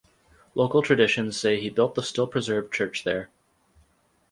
Local 0.55 0.81
traditions 0.81 1.39
say 1.39 1.59
he 1.59 1.69
built 1.69 1.93
the 1.93 2.01
still 2.01 2.25
preserved 2.25 2.73
church 2.73 3.03
there. 3.03 3.29